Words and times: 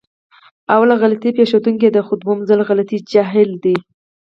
اوله 0.75 0.95
غلطي 1.03 1.29
پېښدونکې 1.39 1.89
ده، 1.95 2.01
خو 2.07 2.13
دوهم 2.21 2.39
ځل 2.49 2.59
غلطي 2.69 2.97
جهل 3.11 3.49
دی. 3.63 3.75